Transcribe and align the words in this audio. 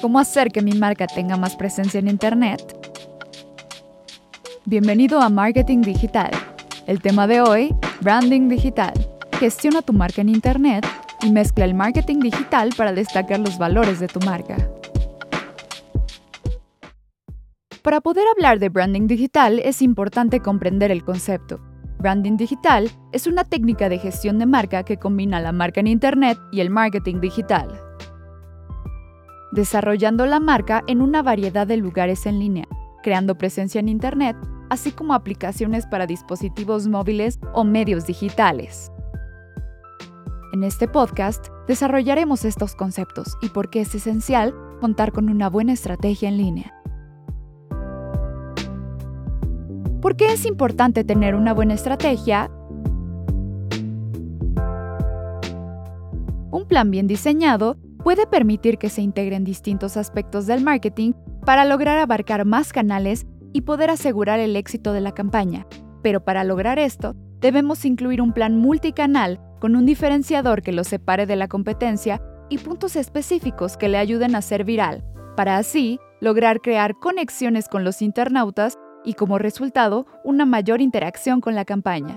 ¿Cómo 0.00 0.20
hacer 0.20 0.52
que 0.52 0.62
mi 0.62 0.72
marca 0.72 1.08
tenga 1.08 1.36
más 1.36 1.56
presencia 1.56 1.98
en 1.98 2.06
Internet? 2.06 2.62
Bienvenido 4.64 5.20
a 5.20 5.28
Marketing 5.28 5.80
Digital. 5.80 6.30
El 6.86 7.02
tema 7.02 7.26
de 7.26 7.40
hoy, 7.40 7.74
Branding 8.00 8.48
Digital. 8.48 8.92
Gestiona 9.40 9.82
tu 9.82 9.92
marca 9.92 10.20
en 10.20 10.28
Internet 10.28 10.86
y 11.22 11.32
mezcla 11.32 11.64
el 11.64 11.74
marketing 11.74 12.20
digital 12.20 12.70
para 12.76 12.92
destacar 12.92 13.40
los 13.40 13.58
valores 13.58 13.98
de 13.98 14.06
tu 14.06 14.20
marca. 14.20 14.56
Para 17.82 18.00
poder 18.00 18.24
hablar 18.36 18.60
de 18.60 18.68
branding 18.68 19.08
digital 19.08 19.58
es 19.58 19.82
importante 19.82 20.38
comprender 20.38 20.92
el 20.92 21.04
concepto. 21.04 21.58
Branding 21.98 22.36
digital 22.36 22.88
es 23.12 23.26
una 23.26 23.42
técnica 23.42 23.88
de 23.88 23.98
gestión 23.98 24.38
de 24.38 24.46
marca 24.46 24.84
que 24.84 24.98
combina 24.98 25.40
la 25.40 25.50
marca 25.50 25.80
en 25.80 25.88
Internet 25.88 26.38
y 26.52 26.60
el 26.60 26.70
marketing 26.70 27.20
digital, 27.20 27.87
desarrollando 29.52 30.26
la 30.26 30.40
marca 30.40 30.84
en 30.86 31.00
una 31.00 31.22
variedad 31.22 31.66
de 31.66 31.76
lugares 31.76 32.26
en 32.26 32.38
línea, 32.38 32.66
creando 33.02 33.36
presencia 33.36 33.78
en 33.78 33.88
Internet, 33.88 34.36
así 34.70 34.92
como 34.92 35.14
aplicaciones 35.14 35.86
para 35.86 36.06
dispositivos 36.06 36.86
móviles 36.86 37.38
o 37.54 37.64
medios 37.64 38.06
digitales. 38.06 38.92
En 40.52 40.64
este 40.64 40.88
podcast 40.88 41.48
desarrollaremos 41.66 42.44
estos 42.44 42.74
conceptos 42.74 43.36
y 43.42 43.50
por 43.50 43.70
qué 43.70 43.82
es 43.82 43.94
esencial 43.94 44.54
contar 44.80 45.12
con 45.12 45.28
una 45.28 45.48
buena 45.50 45.72
estrategia 45.72 46.28
en 46.28 46.38
línea. 46.38 46.74
¿Por 50.00 50.16
qué 50.16 50.32
es 50.32 50.46
importante 50.46 51.04
tener 51.04 51.34
una 51.34 51.52
buena 51.52 51.74
estrategia? 51.74 52.50
Un 56.50 56.64
plan 56.66 56.90
bien 56.90 57.06
diseñado 57.06 57.76
puede 58.08 58.26
permitir 58.26 58.78
que 58.78 58.88
se 58.88 59.02
integren 59.02 59.44
distintos 59.44 59.98
aspectos 59.98 60.46
del 60.46 60.64
marketing 60.64 61.12
para 61.44 61.66
lograr 61.66 61.98
abarcar 61.98 62.46
más 62.46 62.72
canales 62.72 63.26
y 63.52 63.60
poder 63.60 63.90
asegurar 63.90 64.40
el 64.40 64.56
éxito 64.56 64.94
de 64.94 65.02
la 65.02 65.12
campaña. 65.12 65.66
Pero 66.02 66.24
para 66.24 66.42
lograr 66.42 66.78
esto, 66.78 67.14
debemos 67.38 67.84
incluir 67.84 68.22
un 68.22 68.32
plan 68.32 68.56
multicanal 68.56 69.38
con 69.60 69.76
un 69.76 69.84
diferenciador 69.84 70.62
que 70.62 70.72
lo 70.72 70.84
separe 70.84 71.26
de 71.26 71.36
la 71.36 71.48
competencia 71.48 72.22
y 72.48 72.56
puntos 72.56 72.96
específicos 72.96 73.76
que 73.76 73.90
le 73.90 73.98
ayuden 73.98 74.36
a 74.36 74.40
ser 74.40 74.64
viral, 74.64 75.04
para 75.36 75.58
así 75.58 76.00
lograr 76.22 76.62
crear 76.62 76.94
conexiones 76.98 77.68
con 77.68 77.84
los 77.84 78.00
internautas 78.00 78.78
y 79.04 79.12
como 79.12 79.36
resultado 79.36 80.06
una 80.24 80.46
mayor 80.46 80.80
interacción 80.80 81.42
con 81.42 81.54
la 81.54 81.66
campaña. 81.66 82.16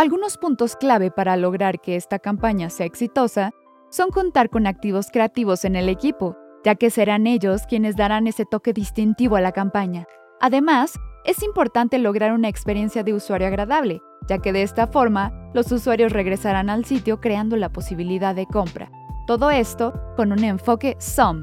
Algunos 0.00 0.38
puntos 0.38 0.76
clave 0.76 1.10
para 1.10 1.36
lograr 1.36 1.78
que 1.78 1.94
esta 1.94 2.18
campaña 2.18 2.70
sea 2.70 2.86
exitosa 2.86 3.50
son 3.90 4.08
contar 4.08 4.48
con 4.48 4.66
activos 4.66 5.08
creativos 5.12 5.66
en 5.66 5.76
el 5.76 5.90
equipo, 5.90 6.38
ya 6.64 6.74
que 6.74 6.88
serán 6.88 7.26
ellos 7.26 7.64
quienes 7.68 7.96
darán 7.96 8.26
ese 8.26 8.46
toque 8.46 8.72
distintivo 8.72 9.36
a 9.36 9.42
la 9.42 9.52
campaña. 9.52 10.06
Además, 10.40 10.98
es 11.26 11.42
importante 11.42 11.98
lograr 11.98 12.32
una 12.32 12.48
experiencia 12.48 13.02
de 13.02 13.12
usuario 13.12 13.48
agradable, 13.48 14.00
ya 14.26 14.38
que 14.38 14.54
de 14.54 14.62
esta 14.62 14.86
forma 14.86 15.34
los 15.52 15.70
usuarios 15.70 16.14
regresarán 16.14 16.70
al 16.70 16.86
sitio 16.86 17.20
creando 17.20 17.56
la 17.56 17.68
posibilidad 17.68 18.34
de 18.34 18.46
compra. 18.46 18.90
Todo 19.26 19.50
esto 19.50 19.92
con 20.16 20.32
un 20.32 20.44
enfoque 20.44 20.96
SOM, 20.98 21.42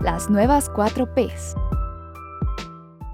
las 0.00 0.28
nuevas 0.28 0.68
4 0.70 1.14
Ps. 1.14 1.54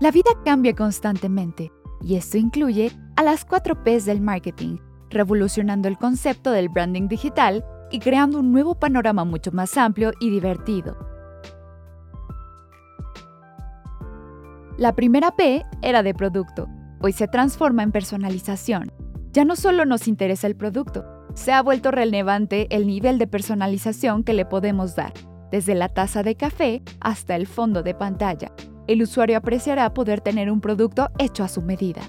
La 0.00 0.10
vida 0.10 0.30
cambia 0.46 0.74
constantemente 0.74 1.70
y 2.04 2.16
esto 2.16 2.38
incluye 2.38 2.90
a 3.16 3.22
las 3.22 3.44
4 3.44 3.84
Ps 3.84 4.04
del 4.04 4.20
marketing, 4.20 4.78
revolucionando 5.10 5.88
el 5.88 5.98
concepto 5.98 6.50
del 6.50 6.68
branding 6.68 7.08
digital 7.08 7.64
y 7.90 7.98
creando 7.98 8.40
un 8.40 8.52
nuevo 8.52 8.74
panorama 8.74 9.24
mucho 9.24 9.52
más 9.52 9.76
amplio 9.76 10.12
y 10.20 10.30
divertido. 10.30 10.96
La 14.78 14.94
primera 14.94 15.30
P 15.36 15.64
era 15.82 16.02
de 16.02 16.14
producto, 16.14 16.66
hoy 17.00 17.12
se 17.12 17.28
transforma 17.28 17.82
en 17.82 17.92
personalización. 17.92 18.90
Ya 19.32 19.44
no 19.44 19.54
solo 19.54 19.84
nos 19.84 20.08
interesa 20.08 20.46
el 20.46 20.56
producto, 20.56 21.04
se 21.34 21.52
ha 21.52 21.62
vuelto 21.62 21.90
relevante 21.90 22.66
el 22.74 22.86
nivel 22.86 23.18
de 23.18 23.26
personalización 23.26 24.24
que 24.24 24.34
le 24.34 24.44
podemos 24.44 24.96
dar 24.96 25.12
desde 25.50 25.74
la 25.74 25.88
taza 25.88 26.22
de 26.22 26.34
café 26.34 26.82
hasta 27.00 27.36
el 27.36 27.46
fondo 27.46 27.82
de 27.82 27.94
pantalla. 27.94 28.50
El 28.86 29.02
usuario 29.02 29.36
apreciará 29.36 29.92
poder 29.94 30.20
tener 30.20 30.50
un 30.50 30.60
producto 30.60 31.10
hecho 31.18 31.44
a 31.44 31.48
su 31.48 31.62
medida. 31.62 32.02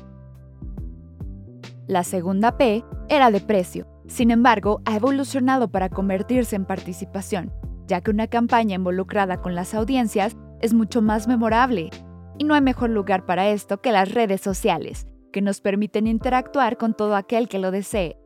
La 1.87 2.03
segunda 2.03 2.57
P 2.57 2.83
era 3.09 3.31
de 3.31 3.41
precio. 3.41 3.87
Sin 4.07 4.31
embargo, 4.31 4.81
ha 4.85 4.95
evolucionado 4.95 5.69
para 5.69 5.89
convertirse 5.89 6.55
en 6.55 6.65
participación, 6.65 7.53
ya 7.87 8.01
que 8.01 8.11
una 8.11 8.27
campaña 8.27 8.75
involucrada 8.75 9.41
con 9.41 9.55
las 9.55 9.73
audiencias 9.73 10.35
es 10.61 10.73
mucho 10.73 11.01
más 11.01 11.27
memorable. 11.27 11.89
Y 12.37 12.45
no 12.45 12.55
hay 12.55 12.61
mejor 12.61 12.89
lugar 12.89 13.25
para 13.25 13.49
esto 13.49 13.81
que 13.81 13.91
las 13.91 14.11
redes 14.13 14.41
sociales, 14.41 15.07
que 15.31 15.41
nos 15.41 15.61
permiten 15.61 16.07
interactuar 16.07 16.77
con 16.77 16.93
todo 16.95 17.15
aquel 17.15 17.47
que 17.47 17.59
lo 17.59 17.71
desee. 17.71 18.17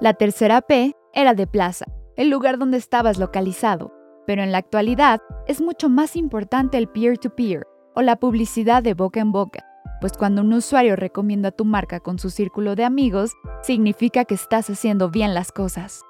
La 0.00 0.14
tercera 0.14 0.60
P 0.62 0.94
era 1.14 1.34
de 1.34 1.46
plaza 1.46 1.86
el 2.16 2.28
lugar 2.28 2.58
donde 2.58 2.76
estabas 2.76 3.18
localizado, 3.18 3.92
pero 4.26 4.42
en 4.42 4.52
la 4.52 4.58
actualidad 4.58 5.20
es 5.46 5.60
mucho 5.60 5.88
más 5.88 6.16
importante 6.16 6.78
el 6.78 6.88
peer-to-peer 6.88 7.66
o 7.94 8.02
la 8.02 8.16
publicidad 8.16 8.82
de 8.82 8.94
boca 8.94 9.20
en 9.20 9.32
boca, 9.32 9.64
pues 10.00 10.12
cuando 10.14 10.42
un 10.42 10.52
usuario 10.52 10.96
recomienda 10.96 11.50
tu 11.50 11.64
marca 11.64 12.00
con 12.00 12.18
su 12.18 12.30
círculo 12.30 12.74
de 12.74 12.84
amigos, 12.84 13.32
significa 13.62 14.24
que 14.24 14.34
estás 14.34 14.68
haciendo 14.68 15.10
bien 15.10 15.34
las 15.34 15.52
cosas. 15.52 16.02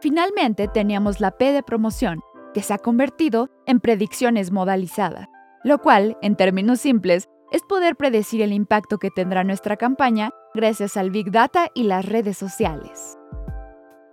Finalmente 0.00 0.68
teníamos 0.68 1.20
la 1.20 1.32
P 1.32 1.52
de 1.52 1.62
promoción, 1.62 2.20
que 2.54 2.62
se 2.62 2.74
ha 2.74 2.78
convertido 2.78 3.50
en 3.66 3.80
predicciones 3.80 4.52
modalizadas, 4.52 5.26
lo 5.64 5.78
cual, 5.78 6.16
en 6.22 6.36
términos 6.36 6.80
simples, 6.80 7.28
es 7.50 7.62
poder 7.62 7.96
predecir 7.96 8.40
el 8.42 8.52
impacto 8.52 8.98
que 8.98 9.10
tendrá 9.10 9.44
nuestra 9.44 9.76
campaña 9.76 10.30
gracias 10.54 10.96
al 10.96 11.10
Big 11.10 11.30
Data 11.30 11.70
y 11.74 11.84
las 11.84 12.06
redes 12.06 12.38
sociales. 12.38 13.18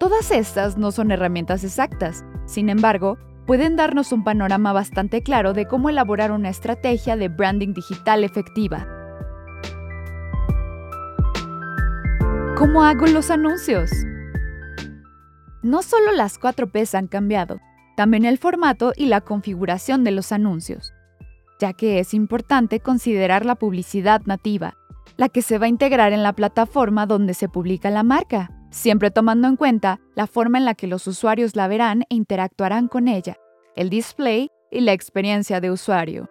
Todas 0.04 0.32
estas 0.32 0.78
no 0.78 0.92
son 0.92 1.12
herramientas 1.12 1.64
exactas, 1.64 2.26
sin 2.46 2.68
embargo, 2.68 3.18
pueden 3.48 3.78
darnos 3.78 4.12
un 4.12 4.26
panorama 4.26 4.74
bastante 4.74 5.24
claro 5.24 5.54
de 5.54 5.66
cómo 5.66 5.88
elaborar 5.88 6.34
una 6.34 6.50
estrategia 6.50 7.16
de 7.16 7.30
branding 7.30 7.74
digital 7.74 8.26
efectiva. 8.26 8.86
¿Cómo 12.58 12.84
hago 12.84 13.08
los 13.08 13.32
anuncios? 13.32 13.92
No 15.62 15.82
solo 15.82 16.12
las 16.12 16.38
4 16.38 16.70
Ps 16.70 16.96
han 16.96 17.08
cambiado, 17.08 17.62
también 17.96 18.26
el 18.26 18.38
formato 18.38 18.92
y 18.98 19.06
la 19.06 19.22
configuración 19.22 20.04
de 20.04 20.12
los 20.12 20.34
anuncios, 20.34 20.92
ya 21.62 21.72
que 21.72 22.00
es 22.00 22.14
importante 22.14 22.82
considerar 22.82 23.46
la 23.46 23.56
publicidad 23.56 24.22
nativa, 24.26 24.76
la 25.16 25.30
que 25.30 25.42
se 25.42 25.60
va 25.60 25.68
a 25.68 25.70
integrar 25.70 26.12
en 26.12 26.24
la 26.24 26.34
plataforma 26.34 27.06
donde 27.06 27.34
se 27.34 27.48
publica 27.48 27.90
la 27.90 28.04
marca 28.04 28.52
siempre 28.74 29.12
tomando 29.12 29.48
en 29.48 29.56
cuenta 29.56 30.00
la 30.16 30.26
forma 30.28 30.58
en 30.58 30.66
la 30.66 30.74
que 30.74 30.88
los 30.88 31.06
usuarios 31.06 31.56
la 31.56 31.68
verán 31.68 32.02
e 32.10 32.16
interactuarán 32.16 32.88
con 32.88 33.08
ella, 33.08 33.38
el 33.76 33.90
display 33.90 34.50
y 34.72 34.82
la 34.82 34.94
experiencia 34.94 35.62
de 35.62 35.72
usuario. 35.72 36.28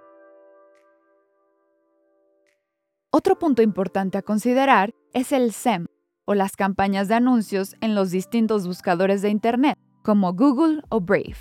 Otro 3.10 3.38
punto 3.38 3.62
importante 3.62 4.18
a 4.18 4.22
considerar 4.22 4.92
es 5.14 5.32
el 5.32 5.52
SEM, 5.52 5.86
o 6.24 6.34
las 6.34 6.56
campañas 6.56 7.08
de 7.08 7.14
anuncios 7.14 7.76
en 7.80 7.94
los 7.94 8.10
distintos 8.10 8.66
buscadores 8.66 9.22
de 9.22 9.28
Internet, 9.28 9.78
como 10.02 10.32
Google 10.32 10.82
o 10.88 11.00
Brave. 11.00 11.36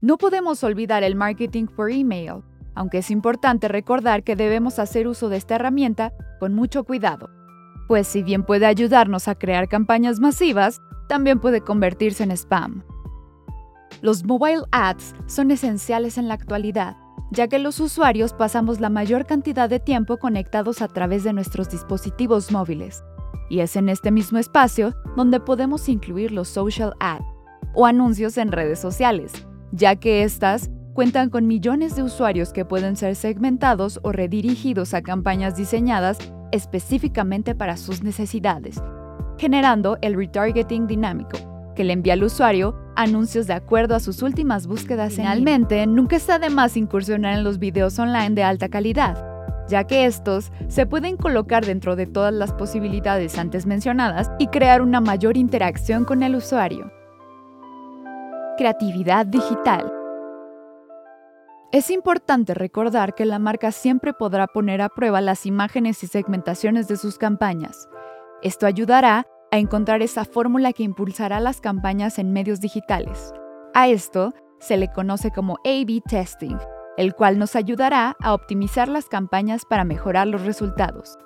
No 0.00 0.16
podemos 0.16 0.64
olvidar 0.64 1.02
el 1.02 1.14
marketing 1.14 1.66
por 1.66 1.90
email, 1.90 2.42
aunque 2.74 2.98
es 2.98 3.10
importante 3.10 3.68
recordar 3.68 4.22
que 4.22 4.36
debemos 4.36 4.78
hacer 4.78 5.06
uso 5.06 5.28
de 5.28 5.36
esta 5.36 5.56
herramienta 5.56 6.14
con 6.38 6.54
mucho 6.54 6.84
cuidado, 6.84 7.28
pues 7.90 8.06
si 8.06 8.22
bien 8.22 8.44
puede 8.44 8.66
ayudarnos 8.66 9.26
a 9.26 9.34
crear 9.34 9.66
campañas 9.66 10.20
masivas, 10.20 10.80
también 11.08 11.40
puede 11.40 11.60
convertirse 11.60 12.22
en 12.22 12.30
spam. 12.30 12.84
Los 14.00 14.22
mobile 14.24 14.62
ads 14.70 15.12
son 15.26 15.50
esenciales 15.50 16.16
en 16.16 16.28
la 16.28 16.34
actualidad, 16.34 16.96
ya 17.32 17.48
que 17.48 17.58
los 17.58 17.80
usuarios 17.80 18.32
pasamos 18.32 18.78
la 18.78 18.90
mayor 18.90 19.26
cantidad 19.26 19.68
de 19.68 19.80
tiempo 19.80 20.18
conectados 20.18 20.82
a 20.82 20.86
través 20.86 21.24
de 21.24 21.32
nuestros 21.32 21.68
dispositivos 21.68 22.52
móviles. 22.52 23.02
Y 23.48 23.58
es 23.58 23.74
en 23.74 23.88
este 23.88 24.12
mismo 24.12 24.38
espacio 24.38 24.94
donde 25.16 25.40
podemos 25.40 25.88
incluir 25.88 26.30
los 26.30 26.46
social 26.46 26.94
ads 27.00 27.24
o 27.74 27.86
anuncios 27.86 28.38
en 28.38 28.52
redes 28.52 28.78
sociales, 28.78 29.32
ya 29.72 29.96
que 29.96 30.22
estas 30.22 30.70
cuentan 30.94 31.28
con 31.28 31.48
millones 31.48 31.96
de 31.96 32.04
usuarios 32.04 32.52
que 32.52 32.64
pueden 32.64 32.94
ser 32.94 33.16
segmentados 33.16 33.98
o 34.04 34.12
redirigidos 34.12 34.94
a 34.94 35.02
campañas 35.02 35.56
diseñadas 35.56 36.18
específicamente 36.52 37.54
para 37.54 37.76
sus 37.76 38.02
necesidades, 38.02 38.82
generando 39.38 39.98
el 40.02 40.14
retargeting 40.14 40.86
dinámico, 40.86 41.38
que 41.74 41.84
le 41.84 41.92
envía 41.92 42.14
al 42.14 42.24
usuario 42.24 42.74
anuncios 42.96 43.46
de 43.46 43.54
acuerdo 43.54 43.94
a 43.94 44.00
sus 44.00 44.22
últimas 44.22 44.66
búsquedas. 44.66 45.14
Finalmente, 45.14 45.86
nunca 45.86 46.16
está 46.16 46.38
de 46.38 46.50
más 46.50 46.76
incursionar 46.76 47.38
en 47.38 47.44
los 47.44 47.58
videos 47.58 47.98
online 47.98 48.30
de 48.30 48.42
alta 48.42 48.68
calidad, 48.68 49.16
ya 49.68 49.84
que 49.84 50.04
estos 50.04 50.52
se 50.68 50.86
pueden 50.86 51.16
colocar 51.16 51.64
dentro 51.64 51.96
de 51.96 52.06
todas 52.06 52.34
las 52.34 52.52
posibilidades 52.52 53.38
antes 53.38 53.66
mencionadas 53.66 54.30
y 54.38 54.48
crear 54.48 54.82
una 54.82 55.00
mayor 55.00 55.36
interacción 55.36 56.04
con 56.04 56.22
el 56.22 56.36
usuario. 56.36 56.90
Creatividad 58.58 59.26
digital. 59.26 59.99
Es 61.72 61.88
importante 61.90 62.52
recordar 62.52 63.14
que 63.14 63.24
la 63.24 63.38
marca 63.38 63.70
siempre 63.70 64.12
podrá 64.12 64.48
poner 64.48 64.82
a 64.82 64.88
prueba 64.88 65.20
las 65.20 65.46
imágenes 65.46 66.02
y 66.02 66.08
segmentaciones 66.08 66.88
de 66.88 66.96
sus 66.96 67.16
campañas. 67.16 67.88
Esto 68.42 68.66
ayudará 68.66 69.28
a 69.52 69.58
encontrar 69.58 70.02
esa 70.02 70.24
fórmula 70.24 70.72
que 70.72 70.82
impulsará 70.82 71.38
las 71.38 71.60
campañas 71.60 72.18
en 72.18 72.32
medios 72.32 72.60
digitales. 72.60 73.32
A 73.72 73.86
esto 73.86 74.32
se 74.58 74.78
le 74.78 74.88
conoce 74.88 75.30
como 75.30 75.58
A-B 75.64 76.02
testing, 76.08 76.58
el 76.96 77.14
cual 77.14 77.38
nos 77.38 77.54
ayudará 77.54 78.16
a 78.20 78.34
optimizar 78.34 78.88
las 78.88 79.08
campañas 79.08 79.62
para 79.64 79.84
mejorar 79.84 80.26
los 80.26 80.44
resultados. 80.44 81.16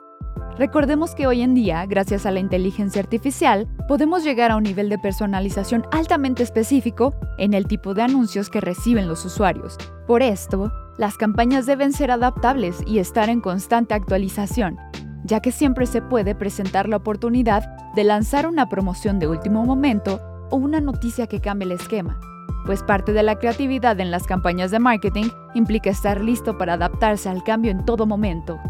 Recordemos 0.58 1.16
que 1.16 1.26
hoy 1.26 1.42
en 1.42 1.54
día, 1.54 1.84
gracias 1.86 2.26
a 2.26 2.30
la 2.30 2.38
inteligencia 2.38 3.02
artificial, 3.02 3.66
podemos 3.88 4.22
llegar 4.22 4.52
a 4.52 4.56
un 4.56 4.62
nivel 4.62 4.88
de 4.88 4.98
personalización 4.98 5.84
altamente 5.90 6.44
específico 6.44 7.14
en 7.38 7.54
el 7.54 7.66
tipo 7.66 7.92
de 7.92 8.02
anuncios 8.02 8.50
que 8.50 8.60
reciben 8.60 9.08
los 9.08 9.24
usuarios. 9.24 9.76
Por 10.06 10.22
esto, 10.22 10.72
las 10.96 11.16
campañas 11.16 11.66
deben 11.66 11.92
ser 11.92 12.12
adaptables 12.12 12.78
y 12.86 12.98
estar 13.00 13.28
en 13.28 13.40
constante 13.40 13.94
actualización, 13.94 14.78
ya 15.24 15.40
que 15.40 15.50
siempre 15.50 15.86
se 15.86 16.02
puede 16.02 16.36
presentar 16.36 16.88
la 16.88 16.98
oportunidad 16.98 17.64
de 17.96 18.04
lanzar 18.04 18.46
una 18.46 18.68
promoción 18.68 19.18
de 19.18 19.26
último 19.26 19.64
momento 19.64 20.20
o 20.50 20.56
una 20.56 20.80
noticia 20.80 21.26
que 21.26 21.40
cambie 21.40 21.66
el 21.66 21.72
esquema, 21.72 22.20
pues 22.64 22.84
parte 22.84 23.12
de 23.12 23.24
la 23.24 23.38
creatividad 23.40 23.98
en 23.98 24.12
las 24.12 24.24
campañas 24.24 24.70
de 24.70 24.78
marketing 24.78 25.30
implica 25.54 25.90
estar 25.90 26.20
listo 26.20 26.56
para 26.56 26.74
adaptarse 26.74 27.28
al 27.28 27.42
cambio 27.42 27.72
en 27.72 27.84
todo 27.84 28.06
momento. 28.06 28.60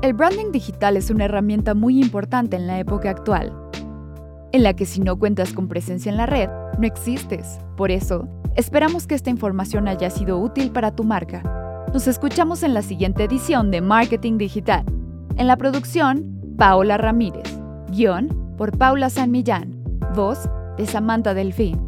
El 0.00 0.12
branding 0.12 0.52
digital 0.52 0.96
es 0.96 1.10
una 1.10 1.24
herramienta 1.24 1.74
muy 1.74 2.00
importante 2.00 2.54
en 2.54 2.68
la 2.68 2.78
época 2.78 3.10
actual, 3.10 3.52
en 4.52 4.62
la 4.62 4.74
que 4.74 4.86
si 4.86 5.00
no 5.00 5.18
cuentas 5.18 5.52
con 5.52 5.66
presencia 5.66 6.08
en 6.08 6.16
la 6.16 6.26
red, 6.26 6.48
no 6.78 6.86
existes. 6.86 7.58
Por 7.76 7.90
eso, 7.90 8.28
esperamos 8.54 9.08
que 9.08 9.16
esta 9.16 9.30
información 9.30 9.88
haya 9.88 10.08
sido 10.10 10.38
útil 10.38 10.70
para 10.70 10.94
tu 10.94 11.02
marca. 11.02 11.42
Nos 11.92 12.06
escuchamos 12.06 12.62
en 12.62 12.74
la 12.74 12.82
siguiente 12.82 13.24
edición 13.24 13.72
de 13.72 13.80
Marketing 13.80 14.38
Digital. 14.38 14.84
En 15.36 15.48
la 15.48 15.56
producción, 15.56 16.54
Paola 16.56 16.96
Ramírez. 16.96 17.58
Guión 17.90 18.54
por 18.56 18.78
Paula 18.78 19.10
San 19.10 19.32
Millán. 19.32 19.82
Voz 20.14 20.48
de 20.76 20.86
Samantha 20.86 21.34
Delfín. 21.34 21.87